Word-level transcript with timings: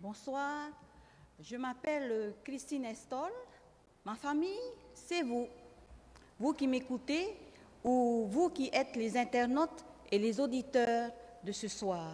Bonsoir, 0.00 0.68
je 1.40 1.56
m'appelle 1.56 2.34
Christine 2.44 2.84
Estol. 2.84 3.32
Ma 4.04 4.14
famille, 4.14 4.70
c'est 4.94 5.22
vous. 5.22 5.48
Vous 6.38 6.52
qui 6.52 6.68
m'écoutez 6.68 7.36
ou 7.82 8.28
vous 8.30 8.48
qui 8.50 8.70
êtes 8.72 8.94
les 8.94 9.16
internautes 9.16 9.84
et 10.12 10.20
les 10.20 10.38
auditeurs 10.38 11.10
de 11.42 11.50
ce 11.50 11.66
soir. 11.66 12.12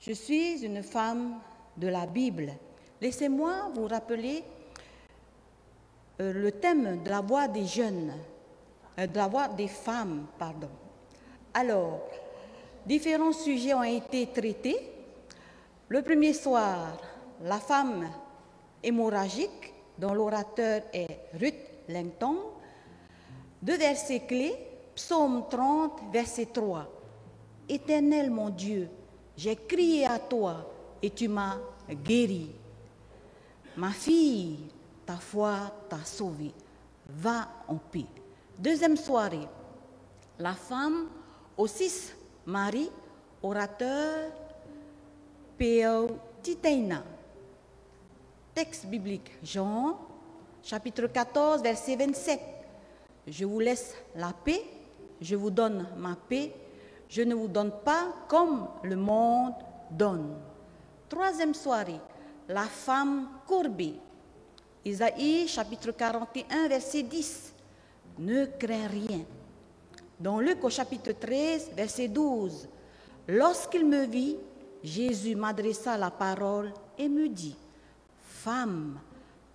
Je 0.00 0.12
suis 0.12 0.64
une 0.64 0.82
femme 0.82 1.40
de 1.76 1.88
la 1.88 2.06
Bible. 2.06 2.54
Laissez-moi 3.02 3.70
vous 3.74 3.86
rappeler 3.86 4.42
euh, 6.22 6.32
le 6.32 6.52
thème 6.52 7.02
de 7.02 7.10
la 7.10 7.20
voix 7.20 7.48
des 7.48 7.66
jeunes, 7.66 8.14
euh, 8.98 9.06
de 9.06 9.16
la 9.18 9.28
voix 9.28 9.48
des 9.48 9.68
femmes, 9.68 10.26
pardon. 10.38 10.70
Alors, 11.52 12.00
différents 12.86 13.34
sujets 13.34 13.74
ont 13.74 13.82
été 13.82 14.26
traités. 14.28 14.90
Le 15.90 16.02
premier 16.02 16.32
soir, 16.32 16.96
la 17.42 17.58
femme 17.58 18.08
hémorragique, 18.82 19.74
dont 19.98 20.14
l'orateur 20.14 20.82
est 20.92 21.20
Ruth 21.38 21.54
Langton. 21.88 22.36
Deux 23.62 23.76
versets 23.76 24.20
clés, 24.20 24.56
Psaume 24.94 25.44
30, 25.48 26.00
verset 26.12 26.46
3. 26.46 26.86
Éternel 27.68 28.30
mon 28.30 28.50
Dieu, 28.50 28.88
j'ai 29.36 29.56
crié 29.56 30.06
à 30.06 30.18
toi 30.18 30.70
et 31.02 31.10
tu 31.10 31.28
m'as 31.28 31.58
guéri. 32.04 32.50
Ma 33.76 33.90
fille, 33.90 34.58
ta 35.06 35.16
foi 35.16 35.72
t'a 35.88 36.04
sauvée. 36.04 36.52
Va 37.08 37.48
en 37.68 37.76
paix. 37.76 38.06
Deuxième 38.58 38.96
soirée, 38.96 39.48
la 40.38 40.54
femme 40.54 41.08
au 41.56 41.66
6 41.66 42.14
Marie, 42.46 42.90
orateur, 43.42 44.30
P.O. 45.58 46.08
Titaina. 46.42 47.02
Texte 48.60 48.84
biblique, 48.84 49.30
Jean, 49.42 49.96
chapitre 50.62 51.06
14, 51.06 51.62
verset 51.62 51.96
27. 51.96 52.38
Je 53.26 53.46
vous 53.46 53.58
laisse 53.58 53.94
la 54.14 54.34
paix, 54.34 54.62
je 55.18 55.34
vous 55.34 55.48
donne 55.48 55.86
ma 55.96 56.14
paix, 56.14 56.52
je 57.08 57.22
ne 57.22 57.34
vous 57.34 57.48
donne 57.48 57.72
pas 57.82 58.14
comme 58.28 58.68
le 58.82 58.96
monde 58.96 59.54
donne. 59.90 60.36
Troisième 61.08 61.54
soirée, 61.54 62.00
la 62.50 62.64
femme 62.64 63.30
courbée. 63.46 63.94
Isaïe 64.84 65.48
chapitre 65.48 65.92
41, 65.92 66.68
verset 66.68 67.04
10. 67.04 67.54
Ne 68.18 68.44
crains 68.44 68.88
rien. 68.88 69.20
Dans 70.18 70.38
Luc 70.38 70.62
au 70.62 70.68
chapitre 70.68 71.12
13, 71.12 71.70
verset 71.74 72.08
12. 72.08 72.68
Lorsqu'il 73.26 73.86
me 73.86 74.04
vit, 74.04 74.36
Jésus 74.84 75.34
m'adressa 75.34 75.96
la 75.96 76.10
parole 76.10 76.74
et 76.98 77.08
me 77.08 77.26
dit, 77.26 77.56
Femme, 78.42 78.98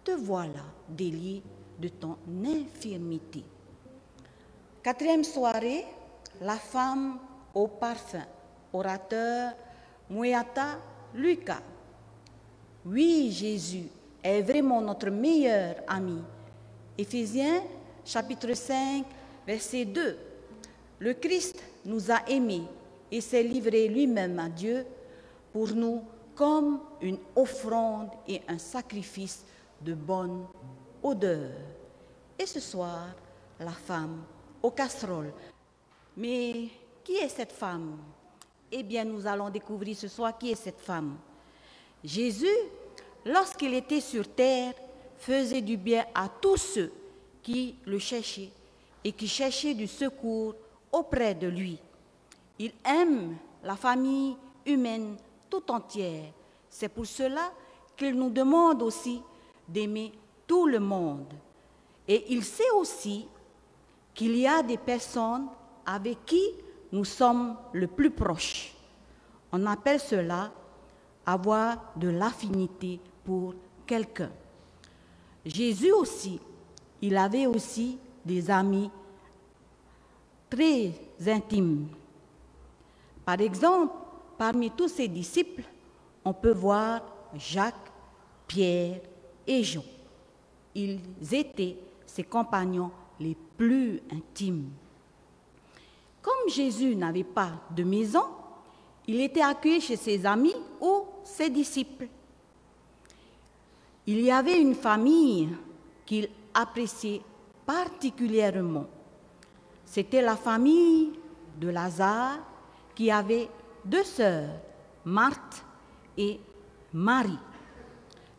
te 0.03 0.11
voilà 0.11 0.61
déliée 0.87 1.41
de 1.79 1.87
ton 1.87 2.17
infirmité. 2.45 3.43
Quatrième 4.83 5.23
soirée, 5.23 5.85
la 6.39 6.55
femme 6.55 7.17
au 7.55 7.67
parfum, 7.67 8.21
orateur 8.71 9.53
Mouyata 10.07 10.77
Lucas. 11.15 11.63
Oui, 12.85 13.31
Jésus 13.31 13.87
est 14.21 14.43
vraiment 14.43 14.81
notre 14.81 15.09
meilleur 15.09 15.77
ami. 15.87 16.21
Éphésiens 16.95 17.63
chapitre 18.05 18.53
5, 18.53 19.03
verset 19.47 19.85
2. 19.85 20.17
Le 20.99 21.13
Christ 21.15 21.59
nous 21.85 22.11
a 22.11 22.21
aimés 22.29 22.67
et 23.11 23.19
s'est 23.19 23.41
livré 23.41 23.87
lui-même 23.87 24.37
à 24.37 24.47
Dieu 24.47 24.85
pour 25.51 25.69
nous 25.73 26.03
comme 26.35 26.81
une 27.01 27.17
offrande 27.35 28.09
et 28.27 28.41
un 28.47 28.57
sacrifice 28.57 29.45
de 29.81 29.93
bonne 29.93 30.45
odeur. 31.01 31.51
Et 32.37 32.45
ce 32.45 32.59
soir, 32.59 33.07
la 33.59 33.71
femme 33.71 34.23
aux 34.61 34.71
casseroles. 34.71 35.33
Mais 36.17 36.69
qui 37.03 37.15
est 37.15 37.29
cette 37.29 37.53
femme? 37.53 37.97
Eh 38.71 38.83
bien, 38.83 39.05
nous 39.05 39.25
allons 39.25 39.49
découvrir 39.49 39.95
ce 39.95 40.07
soir 40.07 40.37
qui 40.37 40.51
est 40.51 40.55
cette 40.55 40.79
femme. 40.79 41.17
Jésus, 42.03 42.57
lorsqu'il 43.25 43.73
était 43.73 44.01
sur 44.01 44.27
terre, 44.27 44.73
faisait 45.17 45.61
du 45.61 45.77
bien 45.77 46.05
à 46.13 46.27
tous 46.27 46.57
ceux 46.57 46.91
qui 47.41 47.75
le 47.85 47.99
cherchaient 47.99 48.49
et 49.03 49.11
qui 49.11 49.27
cherchaient 49.27 49.73
du 49.73 49.87
secours 49.87 50.55
auprès 50.91 51.33
de 51.35 51.47
lui. 51.47 51.79
Il 52.59 52.73
aime 52.83 53.37
la 53.63 53.75
famille 53.75 54.35
humaine 54.65 55.15
tout 55.49 55.71
entière. 55.71 56.31
C'est 56.69 56.89
pour 56.89 57.05
cela 57.05 57.51
qu'il 57.95 58.15
nous 58.15 58.29
demande 58.29 58.81
aussi 58.81 59.21
d'aimer 59.67 60.11
tout 60.47 60.67
le 60.67 60.79
monde. 60.79 61.33
Et 62.07 62.25
il 62.33 62.43
sait 62.43 62.71
aussi 62.75 63.27
qu'il 64.13 64.35
y 64.37 64.47
a 64.47 64.61
des 64.61 64.77
personnes 64.77 65.47
avec 65.85 66.25
qui 66.25 66.43
nous 66.91 67.05
sommes 67.05 67.55
le 67.73 67.87
plus 67.87 68.11
proches. 68.11 68.75
On 69.51 69.65
appelle 69.65 69.99
cela 69.99 70.51
avoir 71.25 71.93
de 71.95 72.09
l'affinité 72.09 72.99
pour 73.23 73.53
quelqu'un. 73.85 74.31
Jésus 75.45 75.91
aussi, 75.91 76.39
il 77.01 77.17
avait 77.17 77.45
aussi 77.45 77.97
des 78.23 78.49
amis 78.49 78.89
très 80.49 80.91
intimes. 81.27 81.87
Par 83.23 83.39
exemple, 83.41 83.93
parmi 84.37 84.71
tous 84.71 84.89
ses 84.89 85.07
disciples, 85.07 85.63
on 86.23 86.33
peut 86.33 86.53
voir 86.53 87.01
Jacques, 87.35 87.91
Pierre 88.47 89.01
et 89.45 89.63
Jean. 89.63 89.83
Ils 90.73 90.99
étaient 91.31 91.77
ses 92.05 92.23
compagnons 92.23 92.91
les 93.19 93.35
plus 93.57 94.01
intimes. 94.11 94.69
Comme 96.21 96.49
Jésus 96.49 96.95
n'avait 96.95 97.23
pas 97.23 97.51
de 97.75 97.83
maison, 97.83 98.25
il 99.07 99.21
était 99.21 99.41
accueilli 99.41 99.81
chez 99.81 99.95
ses 99.95 100.25
amis 100.25 100.55
ou 100.81 101.03
ses 101.23 101.49
disciples. 101.49 102.07
Il 104.07 104.21
y 104.21 104.31
avait 104.31 104.59
une 104.59 104.75
famille 104.75 105.49
qu'il 106.05 106.29
appréciait 106.53 107.21
particulièrement. 107.65 108.85
C'était 109.85 110.21
la 110.21 110.35
famille 110.35 111.13
de 111.59 111.69
Lazare 111.69 112.39
qui 112.93 113.11
avait 113.11 113.49
deux 113.85 114.03
sœurs, 114.03 114.49
Marthe 115.05 115.63
et 116.17 116.39
Marie. 116.93 117.39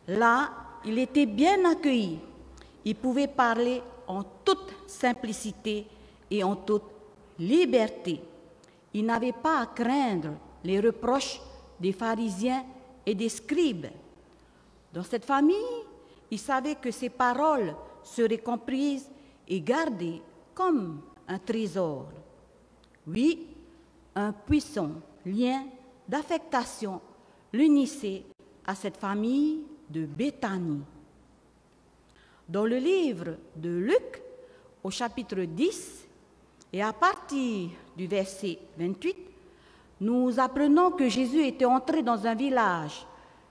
Là, 0.07 0.51
il 0.85 0.99
était 0.99 1.25
bien 1.25 1.63
accueilli. 1.69 2.19
Il 2.85 2.95
pouvait 2.95 3.27
parler 3.27 3.81
en 4.07 4.23
toute 4.23 4.73
simplicité 4.87 5.87
et 6.29 6.43
en 6.43 6.55
toute 6.55 6.83
liberté. 7.39 8.21
Il 8.93 9.05
n'avait 9.05 9.33
pas 9.33 9.61
à 9.61 9.65
craindre 9.67 10.33
les 10.63 10.79
reproches 10.79 11.41
des 11.79 11.91
pharisiens 11.91 12.63
et 13.05 13.15
des 13.15 13.29
scribes. 13.29 13.87
Dans 14.93 15.03
cette 15.03 15.25
famille, 15.25 15.55
il 16.31 16.39
savait 16.39 16.75
que 16.75 16.91
ses 16.91 17.09
paroles 17.09 17.75
seraient 18.03 18.37
comprises 18.37 19.09
et 19.47 19.61
gardées 19.61 20.21
comme 20.53 21.01
un 21.27 21.39
trésor. 21.39 22.07
Oui, 23.05 23.47
un 24.15 24.31
puissant 24.31 24.91
lien 25.27 25.65
d'affectation 26.07 27.01
l'unissait 27.53 28.23
à 28.65 28.75
cette 28.75 28.97
famille 28.97 29.63
de 29.89 30.05
Béthanie. 30.05 30.83
Dans 32.47 32.65
le 32.65 32.77
livre 32.77 33.37
de 33.55 33.69
Luc, 33.69 34.21
au 34.83 34.89
chapitre 34.89 35.41
10, 35.41 36.07
et 36.73 36.81
à 36.81 36.93
partir 36.93 37.69
du 37.95 38.07
verset 38.07 38.59
28, 38.77 39.15
nous 40.01 40.39
apprenons 40.39 40.91
que 40.91 41.09
Jésus 41.09 41.45
était 41.45 41.65
entré 41.65 42.03
dans 42.03 42.25
un 42.25 42.35
village, 42.35 43.05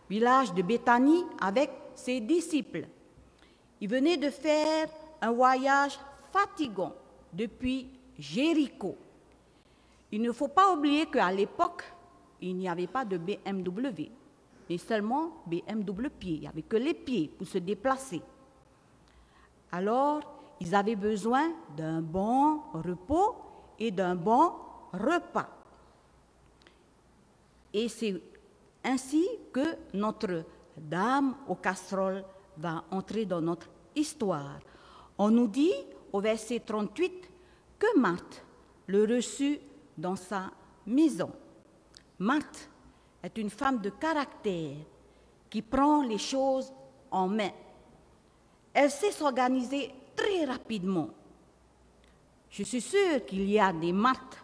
village 0.09 0.55
de 0.55 0.63
Béthanie, 0.63 1.25
avec 1.41 1.71
ses 1.95 2.21
disciples. 2.21 2.87
Il 3.81 3.89
venait 3.89 4.17
de 4.17 4.31
faire 4.31 4.89
un 5.21 5.33
voyage 5.33 5.99
fatigant 6.33 6.95
depuis 7.33 7.89
Jéricho. 8.19 8.97
Il 10.17 10.23
ne 10.23 10.33
faut 10.33 10.49
pas 10.49 10.73
oublier 10.73 11.05
qu'à 11.05 11.31
l'époque, 11.31 11.85
il 12.41 12.57
n'y 12.57 12.71
avait 12.71 12.87
pas 12.87 13.05
de 13.05 13.19
BMW, 13.19 14.11
mais 14.67 14.79
seulement 14.79 15.43
BMW 15.47 16.09
pied. 16.09 16.35
Il 16.37 16.41
n'y 16.41 16.47
avait 16.47 16.63
que 16.63 16.79
les 16.79 16.95
pieds 16.95 17.29
pour 17.37 17.47
se 17.47 17.59
déplacer. 17.59 18.23
Alors, 19.71 20.23
ils 20.59 20.75
avaient 20.75 20.97
besoin 20.97 21.53
d'un 21.77 22.01
bon 22.01 22.63
repos 22.73 23.35
et 23.79 23.91
d'un 23.91 24.15
bon 24.15 24.53
repas. 24.95 25.51
Et 27.75 27.87
c'est 27.91 28.19
ainsi 28.85 29.29
que 29.53 29.77
notre 29.93 30.45
Dame 30.79 31.35
aux 31.47 31.57
casseroles 31.57 32.25
va 32.57 32.85
entrer 32.91 33.27
dans 33.27 33.43
notre 33.43 33.69
histoire. 33.95 34.61
On 35.19 35.31
nous 35.31 35.49
dit 35.49 35.75
au 36.11 36.23
verset 36.23 36.61
38 36.61 37.31
que 37.79 37.99
Marthe 37.99 38.43
le 38.87 39.05
reçut 39.05 39.61
dans 39.97 40.17
sa 40.17 40.51
maison. 40.87 41.31
Marthe 42.19 42.69
est 43.23 43.37
une 43.39 43.51
femme 43.51 43.79
de 43.81 43.91
caractère 43.91 44.77
qui 45.51 45.63
prend 45.63 46.03
les 46.03 46.19
choses 46.19 46.73
en 47.11 47.29
main. 47.29 47.51
Elle 48.73 48.91
sait 48.91 49.13
s'organiser 49.13 49.93
très 50.15 50.45
rapidement. 50.45 51.09
Je 52.51 52.63
suis 52.63 52.81
sûre 52.81 53.25
qu'il 53.27 53.49
y 53.49 53.59
a 53.59 53.73
des 53.73 53.93
maths, 53.93 54.43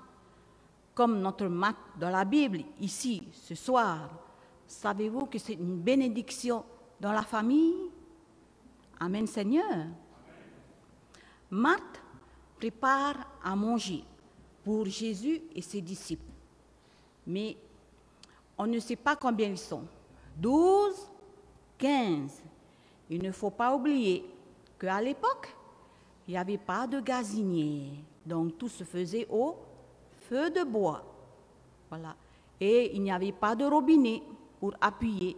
comme 0.94 1.20
notre 1.20 1.46
maths 1.46 1.76
dans 1.98 2.10
la 2.10 2.24
Bible, 2.24 2.60
ici, 2.80 3.28
ce 3.32 3.54
soir. 3.54 4.10
Savez-vous 4.66 5.26
que 5.26 5.38
c'est 5.38 5.54
une 5.54 5.80
bénédiction 5.80 6.64
dans 7.00 7.12
la 7.12 7.22
famille? 7.22 7.90
Amen 9.00 9.26
Seigneur. 9.26 9.86
Marthe 11.50 12.00
prépare 12.58 13.16
à 13.42 13.56
manger 13.56 14.04
pour 14.64 14.86
Jésus 14.86 15.42
et 15.54 15.62
ses 15.62 15.80
disciples. 15.80 16.30
Mais 17.26 17.56
on 18.56 18.66
ne 18.66 18.78
sait 18.78 18.96
pas 18.96 19.16
combien 19.16 19.48
ils 19.48 19.58
sont. 19.58 19.84
12, 20.36 20.94
15. 21.78 22.42
Il 23.10 23.22
ne 23.22 23.32
faut 23.32 23.50
pas 23.50 23.74
oublier 23.74 24.24
qu'à 24.78 25.00
l'époque, 25.00 25.54
il 26.26 26.32
n'y 26.32 26.38
avait 26.38 26.58
pas 26.58 26.86
de 26.86 27.00
gazinier. 27.00 27.90
Donc 28.24 28.56
tout 28.58 28.68
se 28.68 28.84
faisait 28.84 29.26
au 29.30 29.56
feu 30.28 30.50
de 30.50 30.62
bois. 30.64 31.02
Voilà. 31.90 32.16
Et 32.60 32.94
il 32.94 33.02
n'y 33.02 33.12
avait 33.12 33.32
pas 33.32 33.56
de 33.56 33.64
robinet 33.64 34.22
pour 34.60 34.74
appuyer. 34.80 35.36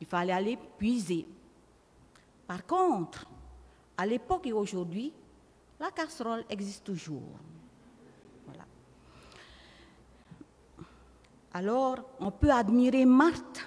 Il 0.00 0.06
fallait 0.06 0.32
aller 0.32 0.58
puiser. 0.76 1.26
Par 2.46 2.66
contre, 2.66 3.26
à 3.96 4.04
l'époque 4.04 4.46
et 4.46 4.52
aujourd'hui, 4.52 5.12
la 5.80 5.90
casserole 5.90 6.44
existe 6.48 6.84
toujours. 6.84 7.22
Voilà. 8.46 8.64
Alors, 11.56 11.96
on 12.20 12.30
peut 12.30 12.50
admirer 12.50 13.06
Marthe 13.06 13.66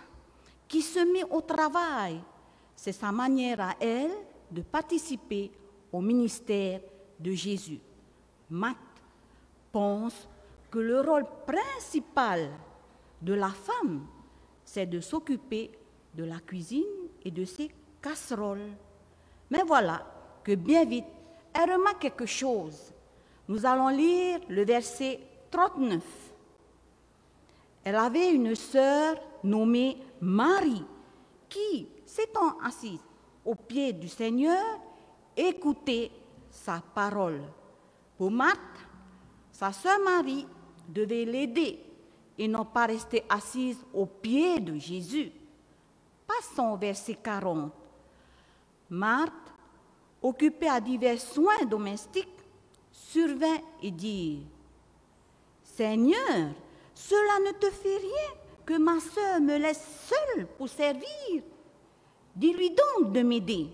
qui 0.67 0.83
se 0.83 0.99
met 1.11 1.23
au 1.23 1.41
travail. 1.41 2.21
C'est 2.75 2.91
sa 2.91 3.11
manière 3.11 3.59
à 3.59 3.73
elle 3.79 4.11
de 4.51 4.61
participer 4.61 5.49
au 5.91 5.99
ministère 5.99 6.81
de 7.19 7.31
Jésus. 7.31 7.79
Marthe 8.47 8.77
pense 9.71 10.29
que 10.69 10.77
le 10.77 11.01
rôle 11.01 11.25
principal 11.47 12.51
de 13.23 13.33
la 13.33 13.49
femme, 13.49 14.05
c'est 14.63 14.85
de 14.85 14.99
s'occuper 14.99 15.71
de 16.13 16.25
la 16.25 16.39
cuisine 16.41 17.07
et 17.25 17.31
de 17.31 17.43
ses 17.43 17.71
casseroles. 18.03 18.69
Mais 19.49 19.63
voilà 19.65 20.05
que 20.43 20.53
bien 20.53 20.85
vite, 20.85 21.05
elle 21.55 21.71
remarque 21.71 22.03
quelque 22.03 22.27
chose. 22.27 22.93
Nous 23.47 23.65
allons 23.65 23.89
lire 23.89 24.41
le 24.47 24.63
verset 24.63 25.21
39. 25.49 26.28
Elle 27.83 27.95
avait 27.95 28.33
une 28.33 28.55
sœur 28.55 29.15
nommée 29.43 29.97
Marie 30.21 30.85
qui, 31.47 31.87
s'étant 32.05 32.57
assise 32.63 32.99
au 33.45 33.55
pied 33.55 33.93
du 33.93 34.07
Seigneur, 34.07 34.63
écoutait 35.35 36.11
sa 36.49 36.81
parole. 36.93 37.41
Pour 38.17 38.31
Marthe, 38.31 38.59
sa 39.51 39.71
sœur 39.71 39.99
Marie 40.03 40.45
devait 40.87 41.25
l'aider 41.25 41.79
et 42.37 42.47
non 42.47 42.65
pas 42.65 42.85
rester 42.85 43.23
assise 43.29 43.83
au 43.93 44.05
pied 44.05 44.59
de 44.59 44.77
Jésus. 44.77 45.31
Passons 46.27 46.73
au 46.73 46.77
verset 46.77 47.15
40. 47.15 47.71
Marthe 48.89 49.33
occupé 50.21 50.67
à 50.67 50.79
divers 50.79 51.19
soins 51.19 51.65
domestiques, 51.65 52.27
survint 52.91 53.59
et 53.81 53.91
dit 53.91 54.45
Seigneur, 55.63 56.53
cela 56.99 57.39
ne 57.47 57.51
te 57.53 57.69
fait 57.71 57.97
rien 57.97 58.33
que 58.65 58.77
ma 58.77 58.99
sœur 58.99 59.39
me 59.39 59.57
laisse 59.57 60.09
seule 60.09 60.45
pour 60.57 60.67
servir. 60.67 61.41
Dis-lui 62.35 62.71
donc 62.71 63.13
de 63.13 63.21
m'aider. 63.21 63.69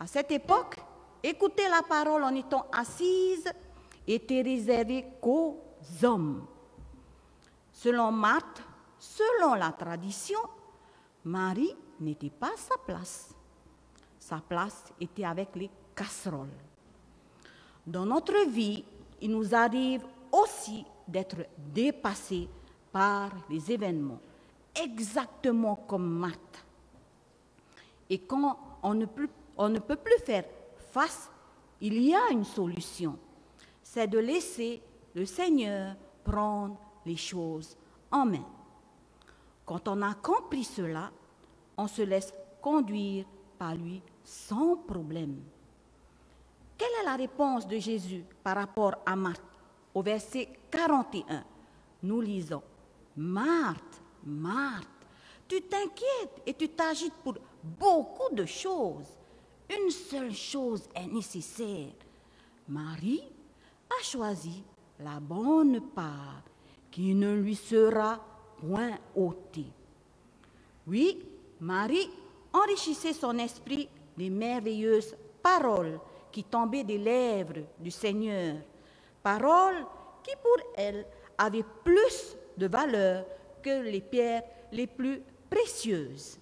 À 0.00 0.06
cette 0.08 0.32
époque, 0.32 0.78
écouter 1.22 1.68
la 1.68 1.82
parole 1.82 2.24
en 2.24 2.34
étant 2.34 2.66
assise 2.72 3.48
était 4.06 4.42
réservé 4.42 5.04
qu'aux 5.22 5.62
hommes. 6.02 6.44
Selon 7.72 8.10
Marthe, 8.10 8.62
selon 8.98 9.54
la 9.54 9.70
tradition, 9.70 10.40
Marie 11.24 11.76
n'était 12.00 12.30
pas 12.30 12.48
à 12.48 12.56
sa 12.56 12.76
place. 12.78 13.32
Sa 14.18 14.38
place 14.38 14.92
était 15.00 15.24
avec 15.24 15.54
les 15.54 15.70
casseroles. 15.94 16.48
Dans 17.86 18.04
notre 18.04 18.44
vie, 18.48 18.84
il 19.20 19.30
nous 19.30 19.54
arrive 19.54 20.04
aussi 20.32 20.84
d'être 21.08 21.46
dépassés 21.56 22.48
par 22.92 23.30
les 23.50 23.72
événements, 23.72 24.20
exactement 24.74 25.76
comme 25.76 26.08
Marthe. 26.08 26.64
Et 28.10 28.18
quand 28.18 28.58
on 28.82 28.94
ne, 28.94 29.06
peut, 29.06 29.28
on 29.56 29.68
ne 29.68 29.78
peut 29.78 29.96
plus 29.96 30.18
faire 30.24 30.44
face, 30.92 31.30
il 31.80 32.00
y 32.00 32.14
a 32.14 32.30
une 32.30 32.44
solution. 32.44 33.18
C'est 33.82 34.06
de 34.06 34.18
laisser 34.18 34.82
le 35.14 35.24
Seigneur 35.24 35.96
prendre 36.24 36.76
les 37.04 37.16
choses 37.16 37.76
en 38.10 38.26
main. 38.26 38.44
Quand 39.64 39.88
on 39.88 40.02
a 40.02 40.14
compris 40.14 40.64
cela, 40.64 41.10
on 41.76 41.86
se 41.86 42.02
laisse 42.02 42.32
conduire 42.60 43.24
par 43.58 43.74
lui 43.74 44.02
sans 44.24 44.76
problème. 44.76 45.40
Quelle 46.76 46.88
est 47.00 47.04
la 47.04 47.16
réponse 47.16 47.66
de 47.66 47.78
Jésus 47.78 48.24
par 48.42 48.56
rapport 48.56 48.94
à 49.04 49.16
Marthe? 49.16 49.42
Au 49.98 50.02
verset 50.02 50.48
41, 50.70 51.42
nous 52.04 52.20
lisons, 52.20 52.62
Marthe, 53.16 54.00
Marthe, 54.24 54.86
tu 55.48 55.60
t'inquiètes 55.62 56.40
et 56.46 56.54
tu 56.54 56.68
t'agites 56.68 57.16
pour 57.24 57.34
beaucoup 57.64 58.32
de 58.32 58.44
choses. 58.44 59.08
Une 59.68 59.90
seule 59.90 60.32
chose 60.32 60.88
est 60.94 61.08
nécessaire. 61.08 61.90
Marie 62.68 63.24
a 63.90 64.04
choisi 64.04 64.62
la 65.00 65.18
bonne 65.18 65.80
part 65.80 66.44
qui 66.92 67.12
ne 67.12 67.34
lui 67.34 67.56
sera 67.56 68.20
point 68.60 68.96
ôtée. 69.16 69.72
Oui, 70.86 71.18
Marie 71.58 72.08
enrichissait 72.52 73.14
son 73.14 73.36
esprit 73.38 73.88
les 74.16 74.30
merveilleuses 74.30 75.16
paroles 75.42 75.98
qui 76.30 76.44
tombaient 76.44 76.84
des 76.84 76.98
lèvres 76.98 77.64
du 77.80 77.90
Seigneur, 77.90 78.58
paroles 79.22 79.86
qui 80.22 80.34
pour 80.42 80.72
elle 80.76 81.06
avaient 81.36 81.64
plus 81.84 82.36
de 82.56 82.66
valeur 82.66 83.24
que 83.62 83.82
les 83.82 84.00
pierres 84.00 84.42
les 84.72 84.86
plus 84.86 85.22
précieuses. 85.48 86.38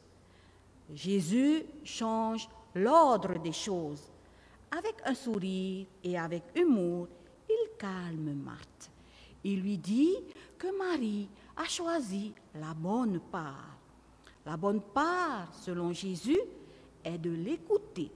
Jésus 0.95 1.65
change 1.85 2.49
l'ordre 2.75 3.39
des 3.39 3.53
choses. 3.53 4.03
Avec 4.71 4.97
un 5.05 5.15
sourire 5.15 5.87
et 6.03 6.19
avec 6.19 6.43
humour, 6.55 7.09
il 7.49 7.71
calme 7.79 8.35
Marthe. 8.35 8.91
Il 9.45 9.61
lui 9.61 9.79
dit 9.79 10.17
que 10.59 10.77
Marie 10.77 11.29
a 11.57 11.65
choisi 11.65 12.35
la 12.55 12.75
bonne 12.75 13.21
part. 13.21 13.77
La 14.45 14.57
bonne 14.57 14.81
part, 14.81 15.53
selon 15.55 15.93
Jésus, 15.93 16.41
est 17.05 17.19
de 17.19 17.31
l'écouter, 17.31 18.11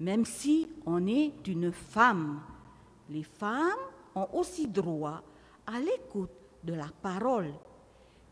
même 0.00 0.24
si 0.24 0.68
on 0.84 1.06
est 1.06 1.32
une 1.46 1.72
femme. 1.72 2.40
Les 3.08 3.22
femmes 3.22 3.78
ont 4.16 4.28
aussi 4.32 4.66
droit 4.66 5.22
à 5.66 5.78
l'écoute 5.78 6.30
de 6.64 6.74
la 6.74 6.88
parole. 7.02 7.52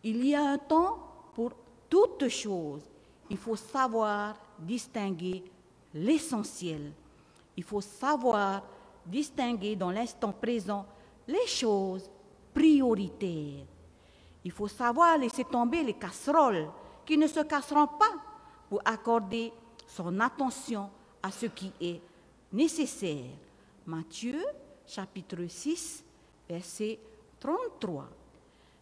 Il 0.03 0.27
y 0.27 0.35
a 0.35 0.43
un 0.43 0.59
temps 0.59 0.99
pour 1.35 1.53
toutes 1.89 2.29
choses. 2.29 2.83
Il 3.31 3.37
faut 3.37 3.57
savoir 3.57 4.35
distinguer 4.59 5.45
l'essentiel. 5.93 6.93
Il 7.57 7.63
faut 7.63 7.81
savoir 7.81 8.63
distinguer 9.07 9.77
dans 9.77 9.91
l'instant 9.91 10.33
présent 10.33 10.87
les 11.29 11.47
choses 11.47 12.11
prioritaires. 12.53 13.65
Il 14.45 14.51
faut 14.51 14.69
savoir 14.69 15.19
laisser 15.19 15.45
tomber 15.45 15.83
les 15.83 15.95
casseroles 15.95 16.69
qui 17.05 17.17
ne 17.17 17.27
se 17.27 17.41
casseront 17.41 17.87
pas 17.87 18.15
pour 18.69 18.81
accorder 18.85 19.53
son 19.87 20.19
attention 20.21 20.91
à 21.23 21.31
ce 21.31 21.47
qui 21.47 21.73
est 21.81 22.01
nécessaire. 22.53 23.31
Matthieu 23.87 24.43
chapitre 24.87 25.47
6, 25.47 26.05
verset 26.49 26.99
33. 27.41 28.09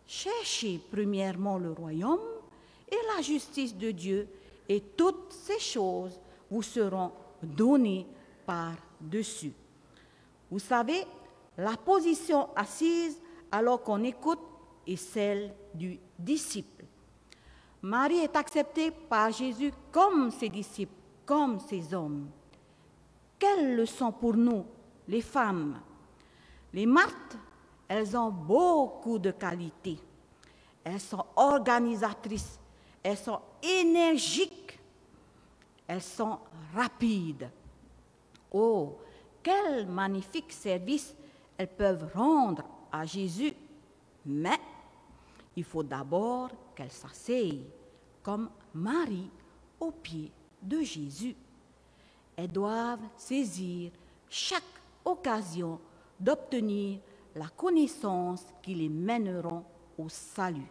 Cherchez 0.06 0.80
premièrement 0.90 1.59
le 1.59 1.73
royaume 1.73 2.21
et 2.90 2.99
la 3.16 3.23
justice 3.23 3.76
de 3.76 3.90
Dieu, 3.90 4.28
et 4.68 4.80
toutes 4.80 5.32
ces 5.32 5.59
choses 5.59 6.21
vous 6.50 6.62
seront 6.62 7.12
données 7.42 8.06
par-dessus. 8.44 9.52
Vous 10.50 10.59
savez, 10.59 11.04
la 11.56 11.76
position 11.76 12.49
assise 12.54 13.18
alors 13.50 13.82
qu'on 13.82 14.02
écoute 14.04 14.40
est 14.87 14.97
celle 14.97 15.54
du 15.75 15.99
disciple. 16.18 16.85
Marie 17.80 18.18
est 18.18 18.37
acceptée 18.37 18.90
par 18.90 19.32
Jésus 19.32 19.73
comme 19.90 20.30
ses 20.30 20.49
disciples, 20.49 20.92
comme 21.25 21.59
ses 21.59 21.92
hommes. 21.94 22.28
Quelle 23.38 23.76
leçon 23.76 24.12
pour 24.12 24.37
nous, 24.37 24.64
les 25.09 25.21
femmes 25.21 25.80
Les 26.73 26.87
Marthes, 26.87 27.37
elles 27.88 28.17
ont 28.17 28.31
beaucoup 28.31 29.19
de 29.19 29.31
qualités. 29.31 29.99
Elles 30.85 31.00
sont 31.00 31.25
organisatrices. 31.37 32.59
elles 33.02 33.19
sont 33.19 33.41
énergiques, 33.62 34.79
elles 35.87 36.02
sont 36.02 36.38
rapides. 36.75 37.50
Oh, 38.52 38.99
quel 39.43 39.87
magnifique 39.87 40.52
service 40.52 41.14
elles 41.57 41.69
peuvent 41.69 42.11
rendre 42.14 42.64
à 42.91 43.05
Jésus. 43.05 43.52
Mais 44.25 44.59
il 45.57 45.64
faut 45.64 45.83
d'abord 45.83 46.50
qu'elles 46.75 46.91
s'asseyent 46.93 47.67
comme 48.23 48.50
Marie 48.75 49.31
au 49.81 49.91
pied 49.91 50.31
de 50.61 50.81
Jésus. 50.81 51.35
Elles 52.37 52.50
doivent 52.50 53.00
saisir 53.17 53.91
chaque 54.29 54.62
occasion 55.05 55.81
d'obtenir 56.23 57.00
la 57.35 57.49
connaissance 57.49 58.47
qui 58.62 58.75
les 58.75 58.88
mèneront 58.88 59.64
au 59.99 60.09
salut. 60.09 60.71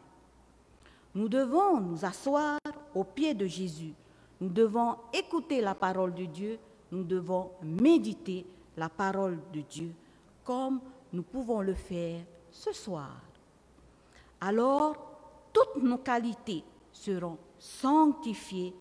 Nous 1.14 1.28
devons 1.28 1.80
nous 1.82 2.06
asseoir 2.06 2.60
au 2.96 3.04
pied 3.04 3.34
de 3.34 3.46
Jésus. 3.46 3.94
Nous 4.40 4.50
devons 4.50 4.96
écouter 5.14 5.62
la 5.62 5.76
parole 5.76 6.14
de 6.14 6.26
Dieu. 6.26 6.58
Nous 6.92 7.04
devons 7.04 7.52
méditer 7.62 8.46
la 8.78 8.90
parole 8.90 9.40
de 9.54 9.62
Dieu 9.62 9.94
comme 10.44 10.80
nous 11.14 11.24
pouvons 11.24 11.62
le 11.62 11.74
faire 11.74 12.22
ce 12.52 12.72
soir. 12.74 13.22
Alors, 14.40 14.96
toutes 15.54 15.84
nos 15.84 15.98
qualités 15.98 16.64
seront 16.92 17.38
sanctifiées 17.60 18.74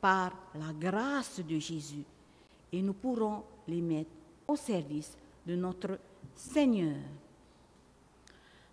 par 0.00 0.32
la 0.54 0.72
grâce 0.72 1.40
de 1.40 1.58
Jésus 1.58 2.04
et 2.72 2.80
nous 2.80 2.92
pourrons 2.92 3.42
les 3.66 3.80
mettre 3.80 4.10
au 4.46 4.56
service 4.56 5.16
de 5.46 5.56
notre 5.56 5.98
Seigneur. 6.34 6.96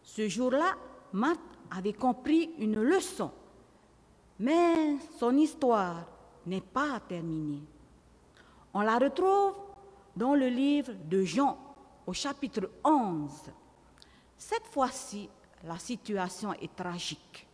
Ce 0.03 0.27
jour-là, 0.27 0.75
Marthe 1.13 1.39
avait 1.71 1.93
compris 1.93 2.51
une 2.57 2.81
leçon, 2.81 3.31
mais 4.39 4.97
son 5.19 5.35
histoire 5.37 6.05
n'est 6.45 6.61
pas 6.61 6.99
terminée. 6.99 7.63
On 8.73 8.81
la 8.81 8.97
retrouve 8.97 9.53
dans 10.15 10.33
le 10.33 10.47
livre 10.47 10.93
de 11.09 11.23
Jean 11.23 11.57
au 12.05 12.13
chapitre 12.13 12.69
11. 12.83 13.31
Cette 14.37 14.67
fois-ci, 14.67 15.29
la 15.63 15.77
situation 15.77 16.53
est 16.53 16.75
tragique. 16.75 17.47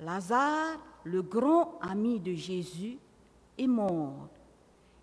Lazare, 0.00 0.78
le 1.04 1.22
grand 1.22 1.78
ami 1.80 2.18
de 2.18 2.34
Jésus, 2.34 2.98
est 3.58 3.66
mort. 3.66 4.28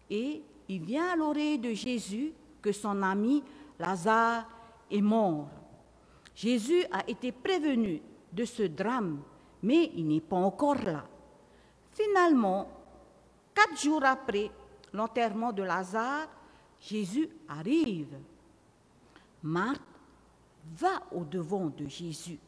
Et 0.10 0.42
il 0.68 0.82
vient 0.82 1.12
à 1.12 1.16
l'oreille 1.16 1.60
de 1.60 1.74
Jésus 1.74 2.34
que 2.62 2.72
son 2.72 3.02
ami 3.02 3.44
Lazare 3.80 4.46
est 4.90 5.02
mort. 5.02 5.50
Jésus 6.36 6.84
a 6.92 7.08
été 7.08 7.32
prévenu 7.32 8.02
de 8.32 8.46
ce 8.46 8.64
drame, 8.64 9.22
mais 9.64 9.92
il 9.96 10.08
n'est 10.08 10.22
pas 10.22 10.36
encore 10.38 10.76
là. 10.76 11.06
Finalement, 11.92 12.70
quatre 13.54 13.80
jours 13.82 14.04
après 14.04 14.52
l'enterrement 14.94 15.52
de 15.52 15.64
Lazare, 15.64 16.28
Jésus 16.80 17.28
arrive. 17.50 18.18
Marthe 19.42 19.82
va 20.76 21.04
au-devant 21.12 21.68
de 21.68 21.88
Jésus. 21.88 22.40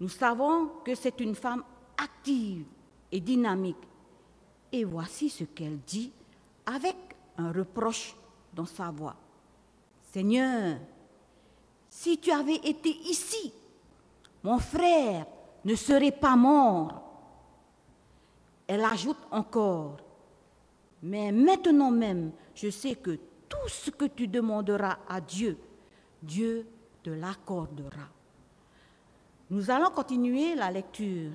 Nous 0.00 0.08
savons 0.08 0.68
que 0.84 0.94
c'est 0.94 1.20
une 1.20 1.34
femme 1.34 1.62
active 1.96 2.64
et 3.12 3.20
dynamique. 3.20 3.76
Et 4.72 4.84
voici 4.84 5.28
ce 5.28 5.44
qu'elle 5.44 5.78
dit 5.78 6.10
avec 6.66 6.96
un 7.38 7.52
reproche 7.52 8.16
dans 8.52 8.66
sa 8.66 8.90
voix. 8.90 9.16
Seigneur, 10.12 10.78
si 11.88 12.18
tu 12.18 12.30
avais 12.30 12.56
été 12.56 12.90
ici, 12.90 13.52
mon 14.42 14.58
frère 14.58 15.26
ne 15.64 15.74
serait 15.74 16.12
pas 16.12 16.36
mort. 16.36 17.02
Elle 18.66 18.84
ajoute 18.84 19.18
encore, 19.30 19.98
mais 21.02 21.32
maintenant 21.32 21.90
même, 21.90 22.32
je 22.54 22.70
sais 22.70 22.94
que 22.94 23.18
tout 23.48 23.68
ce 23.68 23.90
que 23.90 24.06
tu 24.06 24.26
demanderas 24.26 24.98
à 25.08 25.20
Dieu, 25.20 25.58
Dieu 26.22 26.66
te 27.02 27.10
l'accordera. 27.10 28.08
Nous 29.50 29.70
allons 29.70 29.90
continuer 29.90 30.54
la 30.54 30.70
lecture. 30.70 31.32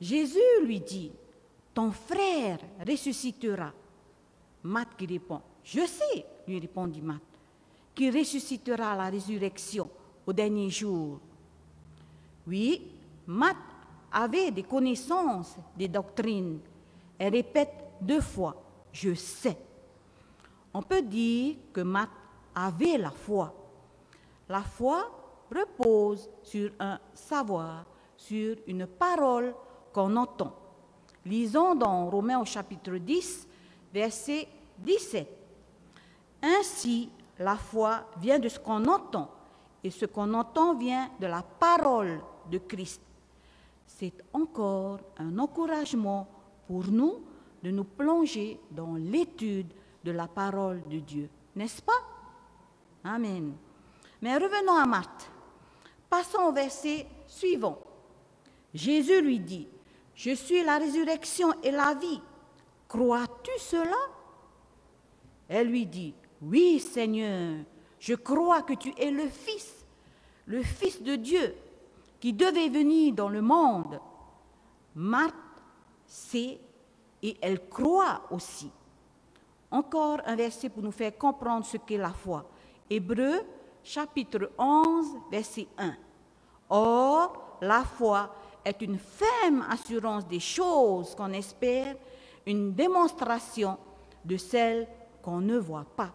Jésus 0.00 0.40
lui 0.64 0.80
dit, 0.80 1.12
ton 1.72 1.92
frère 1.92 2.58
ressuscitera. 2.86 3.72
Matt 4.64 4.88
qui 4.96 5.06
répond, 5.06 5.40
je 5.66 5.84
sais, 5.84 6.24
lui 6.46 6.60
répondit 6.60 7.02
Matt, 7.02 7.20
qui 7.92 8.08
ressuscitera 8.08 8.94
la 8.94 9.10
résurrection 9.10 9.90
au 10.24 10.32
dernier 10.32 10.70
jour. 10.70 11.18
Oui, 12.46 12.82
Matt 13.26 13.56
avait 14.12 14.52
des 14.52 14.62
connaissances 14.62 15.56
des 15.76 15.88
doctrines. 15.88 16.60
Elle 17.18 17.32
répète 17.32 17.74
deux 18.00 18.20
fois, 18.20 18.54
je 18.92 19.14
sais. 19.14 19.58
On 20.72 20.82
peut 20.82 21.02
dire 21.02 21.56
que 21.72 21.80
Matt 21.80 22.10
avait 22.54 22.98
la 22.98 23.10
foi. 23.10 23.52
La 24.48 24.62
foi 24.62 25.10
repose 25.52 26.30
sur 26.44 26.70
un 26.78 27.00
savoir, 27.12 27.84
sur 28.16 28.56
une 28.68 28.86
parole 28.86 29.52
qu'on 29.92 30.14
entend. 30.14 30.54
Lisons 31.24 31.74
dans 31.74 32.08
Romains 32.08 32.38
au 32.38 32.44
chapitre 32.44 32.96
10, 32.98 33.48
verset 33.92 34.46
17. 34.78 35.45
Ainsi, 36.42 37.10
la 37.38 37.56
foi 37.56 38.04
vient 38.18 38.38
de 38.38 38.48
ce 38.48 38.58
qu'on 38.58 38.84
entend, 38.86 39.30
et 39.82 39.90
ce 39.90 40.06
qu'on 40.06 40.32
entend 40.34 40.74
vient 40.74 41.10
de 41.20 41.26
la 41.26 41.42
parole 41.42 42.20
de 42.50 42.58
Christ. 42.58 43.00
C'est 43.86 44.14
encore 44.32 45.00
un 45.18 45.38
encouragement 45.38 46.26
pour 46.66 46.86
nous 46.86 47.22
de 47.62 47.70
nous 47.70 47.84
plonger 47.84 48.60
dans 48.70 48.94
l'étude 48.94 49.72
de 50.04 50.10
la 50.12 50.28
parole 50.28 50.82
de 50.88 50.98
Dieu, 50.98 51.28
n'est-ce 51.54 51.82
pas? 51.82 52.02
Amen. 53.04 53.54
Mais 54.20 54.36
revenons 54.36 54.76
à 54.76 54.86
Marthe. 54.86 55.30
Passons 56.08 56.42
au 56.42 56.52
verset 56.52 57.06
suivant. 57.26 57.78
Jésus 58.72 59.20
lui 59.20 59.40
dit, 59.40 59.68
Je 60.14 60.34
suis 60.34 60.62
la 60.64 60.78
résurrection 60.78 61.52
et 61.62 61.70
la 61.70 61.94
vie. 61.94 62.20
Crois-tu 62.88 63.50
cela? 63.58 63.96
Elle 65.48 65.68
lui 65.68 65.86
dit, 65.86 66.14
Oui 66.48 66.78
Seigneur, 66.78 67.56
je 67.98 68.14
crois 68.14 68.62
que 68.62 68.74
tu 68.74 68.94
es 68.96 69.10
le 69.10 69.26
Fils, 69.26 69.84
le 70.46 70.62
Fils 70.62 71.02
de 71.02 71.16
Dieu, 71.16 71.56
qui 72.20 72.32
devait 72.32 72.68
venir 72.68 73.14
dans 73.14 73.28
le 73.28 73.42
monde. 73.42 74.00
Marthe 74.94 75.34
sait 76.06 76.60
et 77.20 77.36
elle 77.40 77.68
croit 77.68 78.22
aussi. 78.30 78.70
Encore 79.72 80.20
un 80.24 80.36
verset 80.36 80.68
pour 80.68 80.84
nous 80.84 80.92
faire 80.92 81.18
comprendre 81.18 81.66
ce 81.66 81.78
qu'est 81.78 81.98
la 81.98 82.12
foi. 82.12 82.48
Hébreu 82.88 83.40
chapitre 83.82 84.52
11, 84.56 85.16
verset 85.28 85.66
1. 85.76 85.96
Or, 86.70 87.58
la 87.60 87.82
foi 87.82 88.32
est 88.64 88.80
une 88.82 88.98
ferme 88.98 89.66
assurance 89.68 90.28
des 90.28 90.38
choses 90.38 91.12
qu'on 91.16 91.32
espère, 91.32 91.96
une 92.46 92.72
démonstration 92.72 93.76
de 94.24 94.36
celles 94.36 94.86
qu'on 95.20 95.40
ne 95.40 95.58
voit 95.58 95.86
pas. 95.96 96.12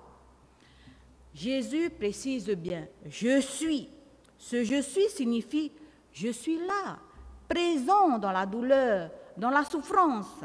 Jésus 1.34 1.90
précise 1.90 2.50
bien, 2.50 2.88
je 3.06 3.40
suis. 3.40 3.90
Ce 4.38 4.64
je 4.64 4.82
suis 4.82 5.10
signifie, 5.10 5.72
je 6.12 6.30
suis 6.30 6.58
là, 6.58 7.00
présent 7.48 8.18
dans 8.18 8.32
la 8.32 8.46
douleur, 8.46 9.12
dans 9.38 9.50
la 9.50 9.64
souffrance. 9.64 10.44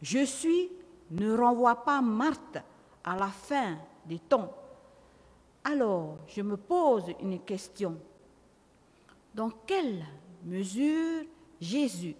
Je 0.00 0.24
suis 0.24 0.70
ne 1.10 1.36
renvoie 1.36 1.84
pas 1.84 2.00
Marthe 2.00 2.58
à 3.02 3.16
la 3.16 3.26
fin 3.26 3.76
des 4.06 4.18
temps. 4.18 4.54
Alors, 5.64 6.18
je 6.28 6.40
me 6.42 6.56
pose 6.56 7.04
une 7.20 7.40
question. 7.40 7.98
Dans 9.34 9.50
quelle 9.66 10.04
mesure 10.44 11.24
Jésus 11.60 12.14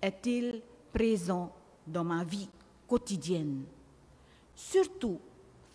est-il 0.00 0.62
présent 0.92 1.52
dans 1.86 2.04
ma 2.04 2.22
vie 2.22 2.48
quotidienne, 2.86 3.64
surtout 4.54 5.18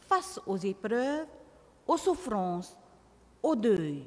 face 0.09 0.41
aux 0.45 0.57
épreuves, 0.57 1.27
aux 1.87 1.97
souffrances, 1.97 2.75
au 3.41 3.55
deuil 3.55 4.05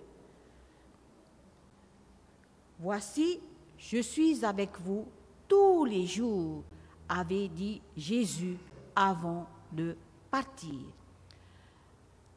Voici, 2.82 3.38
je 3.78 3.98
suis 3.98 4.44
avec 4.44 4.70
vous 4.80 5.06
tous 5.46 5.84
les 5.84 6.04
jours, 6.04 6.64
avait 7.08 7.46
dit 7.46 7.80
Jésus 7.96 8.56
avant 8.96 9.46
de 9.70 9.96
partir. 10.28 10.80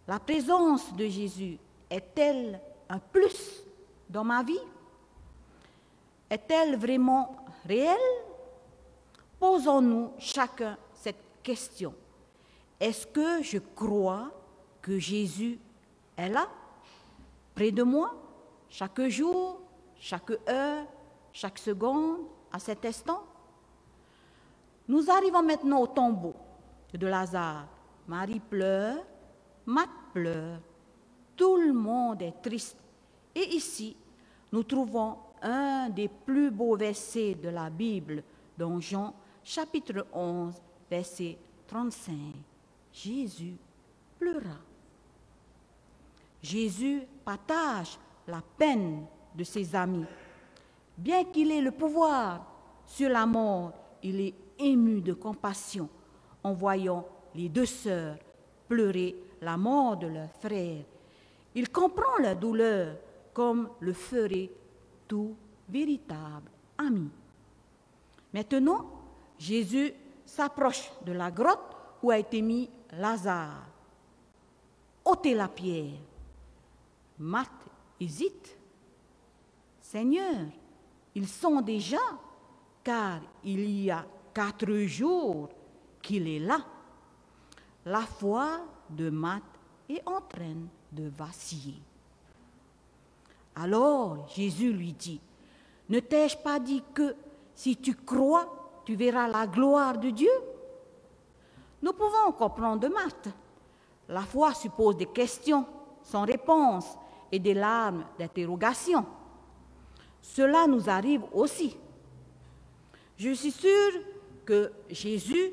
La 0.07 0.19
présence 0.19 0.93
de 0.93 1.07
Jésus 1.07 1.57
est-elle 1.89 2.61
un 2.87 2.99
plus 2.99 3.63
dans 4.07 4.23
ma 4.23 4.43
vie? 4.43 4.59
Est-elle 6.29 6.77
vraiment 6.77 7.35
réelle? 7.67 7.97
Posons-nous 9.39 10.11
chacun 10.19 10.77
cette 10.93 11.23
question. 11.41 11.95
Est-ce 12.79 13.07
que 13.07 13.41
je 13.41 13.57
crois 13.57 14.31
que 14.81 14.99
Jésus 14.99 15.59
est 16.17 16.29
là, 16.29 16.47
près 17.53 17.71
de 17.71 17.83
moi, 17.83 18.13
chaque 18.69 19.07
jour, 19.07 19.61
chaque 19.97 20.31
heure, 20.49 20.85
chaque 21.31 21.57
seconde, 21.57 22.19
à 22.51 22.59
cet 22.59 22.85
instant? 22.85 23.23
Nous 24.87 25.09
arrivons 25.09 25.41
maintenant 25.41 25.81
au 25.81 25.87
tombeau 25.87 26.35
de 26.93 27.07
Lazare. 27.07 27.67
Marie 28.07 28.39
pleure, 28.39 29.03
Matt 29.65 29.89
pleure, 30.13 30.59
tout 31.35 31.57
le 31.57 31.73
monde 31.73 32.21
est 32.21 32.39
triste. 32.41 32.77
Et 33.33 33.55
ici, 33.55 33.95
nous 34.51 34.63
trouvons 34.63 35.17
un 35.41 35.89
des 35.89 36.07
plus 36.07 36.51
beaux 36.51 36.75
versets 36.75 37.35
de 37.35 37.49
la 37.49 37.69
Bible 37.69 38.23
dans 38.57 38.79
Jean 38.79 39.13
chapitre 39.43 40.05
11, 40.13 40.53
verset 40.89 41.37
35. 41.67 42.13
Jésus 42.95 43.57
pleura. 44.17 44.57
Jésus 46.41 47.01
partage 47.25 47.99
la 48.25 48.41
peine 48.57 49.05
de 49.35 49.43
ses 49.43 49.75
amis. 49.75 50.05
Bien 50.97 51.25
qu'il 51.25 51.51
ait 51.51 51.61
le 51.61 51.71
pouvoir 51.71 52.45
sur 52.85 53.09
la 53.09 53.25
mort, 53.25 53.73
il 54.01 54.21
est 54.21 54.33
ému 54.57 55.01
de 55.01 55.11
compassion 55.11 55.89
en 56.41 56.53
voyant 56.53 57.05
les 57.33 57.49
deux 57.49 57.65
sœurs 57.65 58.17
pleurer 58.69 59.13
la 59.41 59.57
mort 59.57 59.97
de 59.97 60.07
leur 60.07 60.29
frère. 60.39 60.83
Il 61.53 61.69
comprend 61.69 62.17
leur 62.19 62.37
douleur 62.37 62.95
comme 63.33 63.69
le 63.81 63.91
ferait 63.91 64.49
tout 65.07 65.35
véritable 65.67 66.49
ami. 66.77 67.09
Maintenant, 68.33 68.85
Jésus 69.37 69.93
s'approche 70.25 70.89
de 71.05 71.11
la 71.11 71.29
grotte 71.29 71.75
où 72.01 72.11
a 72.11 72.17
été 72.17 72.41
mis 72.41 72.69
Lazare. 72.93 73.67
ôtez 75.03 75.33
la 75.33 75.47
pierre. 75.47 75.99
Marthe 77.19 77.51
hésite. 77.99 78.57
Seigneur, 79.81 80.45
ils 81.13 81.27
sont 81.27 81.61
déjà, 81.61 82.01
car 82.83 83.21
il 83.43 83.69
y 83.69 83.91
a 83.91 84.05
quatre 84.33 84.73
jours 84.85 85.49
qu'il 86.01 86.27
est 86.27 86.39
là. 86.39 86.59
La 87.85 88.01
foi 88.01 88.61
de 88.89 89.09
Marthe 89.09 89.43
est 89.87 90.01
en 90.05 90.21
train 90.21 90.55
de 90.91 91.09
vaciller. 91.15 91.79
Alors 93.55 94.27
Jésus 94.35 94.73
lui 94.73 94.91
dit, 94.91 95.21
ne 95.87 95.99
t'ai-je 95.99 96.37
pas 96.37 96.59
dit 96.59 96.83
que 96.93 97.15
si 97.53 97.77
tu 97.77 97.95
crois, 97.95 98.81
tu 98.85 98.95
verras 98.95 99.27
la 99.27 99.47
gloire 99.47 99.97
de 99.97 100.09
Dieu? 100.09 100.31
Nous 101.85 101.93
pouvons 101.93 102.31
comprendre 102.31 102.79
de 102.79 102.87
Marthe. 102.87 103.29
La 104.09 104.21
foi 104.21 104.55
suppose 104.55 104.97
des 104.97 105.05
questions 105.05 105.67
sans 106.01 106.25
réponse 106.25 106.97
et 107.31 107.37
des 107.37 107.53
larmes 107.53 108.05
d'interrogation. 108.17 109.05
Cela 110.19 110.65
nous 110.65 110.89
arrive 110.89 111.21
aussi. 111.31 111.77
Je 113.17 113.31
suis 113.33 113.51
sûre 113.51 114.01
que 114.43 114.71
Jésus 114.89 115.51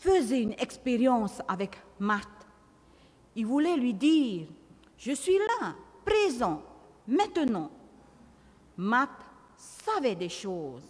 faisait 0.00 0.42
une 0.42 0.52
expérience 0.52 1.40
avec 1.48 1.78
Marthe. 1.98 2.28
Il 3.36 3.46
voulait 3.46 3.78
lui 3.78 3.94
dire, 3.94 4.48
je 4.98 5.12
suis 5.12 5.38
là, 5.38 5.72
présent, 6.04 6.60
maintenant. 7.08 7.70
Marthe 8.76 9.24
savait 9.56 10.14
des 10.14 10.28
choses. 10.28 10.84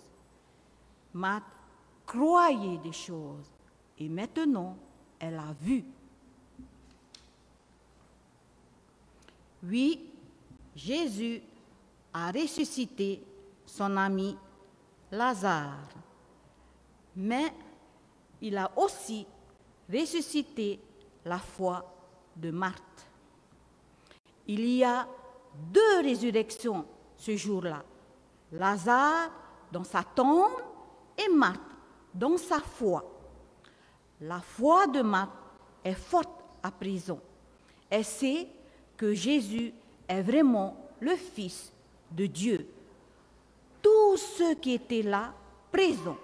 Marthe 1.14 1.44
croyait 2.04 2.78
des 2.78 2.92
choses. 2.92 3.59
Et 4.00 4.08
maintenant, 4.08 4.78
elle 5.18 5.36
a 5.36 5.52
vu. 5.60 5.84
Oui, 9.62 10.08
Jésus 10.74 11.42
a 12.14 12.32
ressuscité 12.32 13.22
son 13.66 13.94
ami 13.98 14.34
Lazare, 15.12 15.86
mais 17.14 17.52
il 18.40 18.56
a 18.56 18.70
aussi 18.74 19.26
ressuscité 19.92 20.80
la 21.26 21.38
foi 21.38 21.84
de 22.34 22.50
Marthe. 22.50 23.06
Il 24.46 24.64
y 24.64 24.82
a 24.82 25.06
deux 25.54 26.00
résurrections 26.00 26.86
ce 27.18 27.36
jour-là. 27.36 27.84
Lazare 28.52 29.30
dans 29.70 29.84
sa 29.84 30.02
tombe 30.02 30.56
et 31.18 31.28
Marthe 31.28 31.60
dans 32.14 32.38
sa 32.38 32.60
foi. 32.60 33.19
La 34.20 34.40
foi 34.40 34.86
de 34.86 35.00
Marthe 35.00 35.30
est 35.82 35.94
forte 35.94 36.44
à 36.62 36.70
prison. 36.70 37.18
Elle 37.88 38.04
sait 38.04 38.46
que 38.96 39.14
Jésus 39.14 39.72
est 40.06 40.22
vraiment 40.22 40.76
le 41.00 41.16
Fils 41.16 41.72
de 42.10 42.26
Dieu. 42.26 42.68
Tous 43.82 44.16
ceux 44.18 44.54
qui 44.56 44.74
étaient 44.74 45.02
là, 45.02 45.32
présents, 45.72 46.18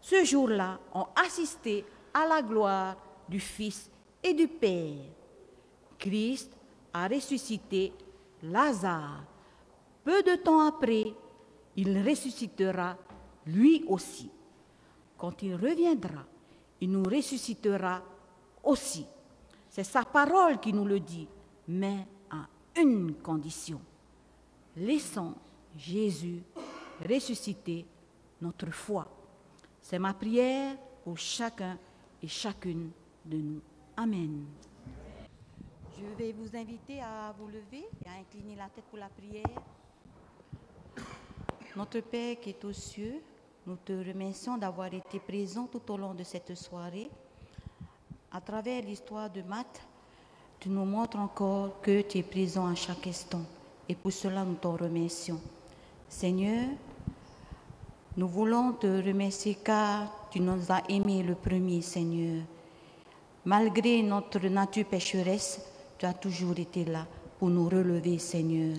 ce 0.00 0.24
jour-là, 0.24 0.80
ont 0.92 1.06
assisté 1.14 1.84
à 2.12 2.26
la 2.26 2.42
gloire 2.42 2.96
du 3.28 3.38
Fils 3.38 3.88
et 4.22 4.34
du 4.34 4.48
Père. 4.48 5.04
Christ 5.98 6.50
a 6.92 7.06
ressuscité 7.06 7.92
Lazare. 8.42 9.22
Peu 10.04 10.22
de 10.22 10.34
temps 10.36 10.66
après, 10.66 11.14
il 11.76 12.02
ressuscitera 12.06 12.96
lui 13.46 13.84
aussi. 13.86 14.30
Quand 15.16 15.42
il 15.42 15.54
reviendra, 15.54 16.24
il 16.80 16.90
nous 16.90 17.02
ressuscitera 17.04 18.02
aussi. 18.62 19.06
C'est 19.68 19.84
sa 19.84 20.04
parole 20.04 20.58
qui 20.60 20.72
nous 20.72 20.84
le 20.84 21.00
dit, 21.00 21.28
mais 21.68 22.06
à 22.30 22.46
une 22.80 23.14
condition. 23.14 23.80
Laissons 24.76 25.34
Jésus 25.76 26.42
ressusciter 27.08 27.86
notre 28.40 28.70
foi. 28.70 29.06
C'est 29.80 29.98
ma 29.98 30.14
prière 30.14 30.76
pour 31.04 31.18
chacun 31.18 31.78
et 32.22 32.28
chacune 32.28 32.90
de 33.24 33.36
nous. 33.36 33.60
Amen. 33.96 34.46
Je 35.98 36.04
vais 36.18 36.32
vous 36.32 36.54
inviter 36.54 37.00
à 37.00 37.34
vous 37.38 37.46
lever 37.46 37.88
et 38.04 38.08
à 38.08 38.20
incliner 38.20 38.56
la 38.56 38.68
tête 38.68 38.84
pour 38.84 38.98
la 38.98 39.08
prière. 39.08 39.62
Notre 41.74 42.00
Père 42.00 42.40
qui 42.40 42.50
est 42.50 42.64
aux 42.64 42.72
cieux, 42.72 43.20
nous 43.66 43.76
te 43.76 43.92
remercions 43.92 44.56
d'avoir 44.56 44.94
été 44.94 45.18
présent 45.18 45.66
tout 45.66 45.82
au 45.90 45.96
long 45.96 46.14
de 46.14 46.22
cette 46.22 46.54
soirée. 46.54 47.10
À 48.30 48.40
travers 48.40 48.80
l'histoire 48.80 49.28
de 49.28 49.42
Matt, 49.42 49.80
tu 50.60 50.68
nous 50.68 50.84
montres 50.84 51.18
encore 51.18 51.80
que 51.80 52.02
tu 52.02 52.18
es 52.18 52.22
présent 52.22 52.68
à 52.68 52.76
chaque 52.76 53.08
instant. 53.08 53.42
Et 53.88 53.96
pour 53.96 54.12
cela, 54.12 54.44
nous 54.44 54.54
t'en 54.54 54.76
remercions. 54.76 55.40
Seigneur, 56.08 56.68
nous 58.16 58.28
voulons 58.28 58.72
te 58.72 58.86
remercier 58.86 59.56
car 59.56 60.28
tu 60.30 60.38
nous 60.38 60.70
as 60.70 60.82
aimés 60.88 61.24
le 61.24 61.34
premier, 61.34 61.82
Seigneur. 61.82 62.44
Malgré 63.44 64.00
notre 64.02 64.38
nature 64.46 64.86
pécheresse, 64.86 65.60
tu 65.98 66.06
as 66.06 66.14
toujours 66.14 66.56
été 66.56 66.84
là 66.84 67.04
pour 67.40 67.48
nous 67.48 67.68
relever, 67.68 68.18
Seigneur. 68.18 68.76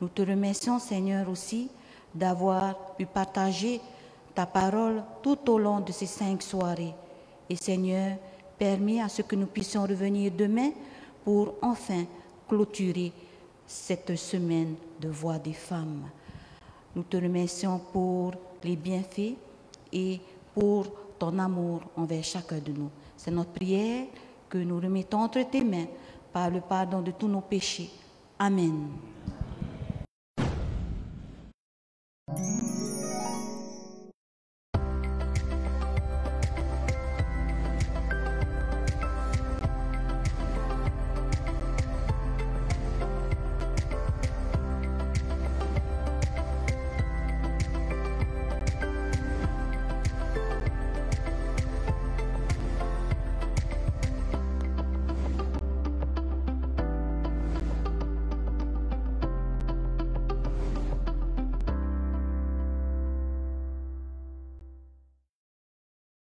Nous 0.00 0.08
te 0.08 0.22
remercions, 0.22 0.78
Seigneur, 0.78 1.28
aussi 1.28 1.68
d'avoir 2.14 2.94
pu 2.94 3.04
partager 3.06 3.80
ta 4.34 4.46
parole 4.46 5.02
tout 5.22 5.38
au 5.50 5.58
long 5.58 5.80
de 5.80 5.92
ces 5.92 6.06
cinq 6.06 6.42
soirées. 6.42 6.94
Et 7.48 7.56
Seigneur, 7.56 8.16
permis 8.58 9.00
à 9.00 9.08
ce 9.08 9.22
que 9.22 9.36
nous 9.36 9.46
puissions 9.46 9.82
revenir 9.82 10.32
demain 10.32 10.70
pour 11.24 11.54
enfin 11.62 12.04
clôturer 12.48 13.12
cette 13.66 14.16
semaine 14.16 14.74
de 15.00 15.08
voix 15.08 15.38
des 15.38 15.52
femmes. 15.52 16.08
Nous 16.94 17.02
te 17.04 17.16
remercions 17.16 17.80
pour 17.92 18.32
les 18.62 18.76
bienfaits 18.76 19.34
et 19.92 20.20
pour 20.54 20.86
ton 21.18 21.38
amour 21.38 21.82
envers 21.96 22.24
chacun 22.24 22.58
de 22.58 22.72
nous. 22.72 22.90
C'est 23.16 23.30
notre 23.30 23.50
prière 23.50 24.06
que 24.48 24.58
nous 24.58 24.78
remettons 24.80 25.20
entre 25.20 25.42
tes 25.50 25.64
mains 25.64 25.86
par 26.32 26.50
le 26.50 26.60
pardon 26.60 27.00
de 27.00 27.12
tous 27.12 27.28
nos 27.28 27.40
péchés. 27.40 27.90
Amen. 28.38 28.88